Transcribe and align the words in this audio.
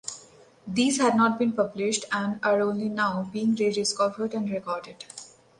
These 0.65 0.99
had 0.99 1.15
not 1.15 1.37
been 1.37 1.51
published 1.51 2.05
and 2.11 2.39
are 2.41 2.59
only 2.59 2.89
now 2.89 3.29
being 3.31 3.53
rediscovered 3.53 4.33
and 4.33 4.49
recorded. 4.49 5.05